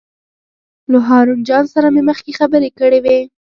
[0.91, 3.19] له هارون جان سره مې مخکې خبرې کړې وې.